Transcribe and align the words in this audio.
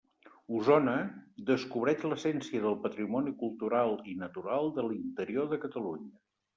Osona, 0.59 0.95
descobreix 1.49 2.07
l'essència 2.13 2.65
del 2.65 2.79
patrimoni 2.87 3.37
cultural 3.45 3.97
i 4.15 4.19
natural 4.27 4.75
de 4.81 4.91
l'interior 4.91 5.57
de 5.57 5.65
Catalunya. 5.65 6.15